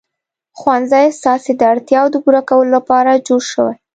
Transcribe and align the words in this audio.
ښوونځی 0.59 1.07
ستاسې 1.19 1.51
د 1.55 1.61
اړتیاوو 1.73 2.13
د 2.13 2.15
پوره 2.23 2.41
کولو 2.49 2.69
لپاره 2.77 3.21
جوړ 3.27 3.41
شوی. 3.51 3.75